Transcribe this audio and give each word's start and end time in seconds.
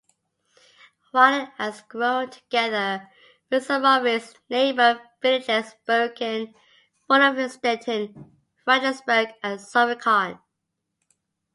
Widen 1.13 1.51
has 1.59 1.83
grown 1.83 2.31
together 2.31 3.07
with 3.51 3.65
some 3.67 3.85
of 3.85 4.03
its 4.07 4.33
neighbour 4.49 4.99
villages 5.21 5.75
Berikon, 5.87 6.55
Rudolfstetten-Friedlisberg 7.07 9.35
and 9.43 9.59
Zufikon. 9.59 10.39